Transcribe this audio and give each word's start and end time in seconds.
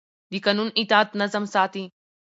د 0.31 0.33
قانون 0.45 0.69
اطاعت 0.79 1.09
نظم 1.21 1.43
ساتي 1.53 1.83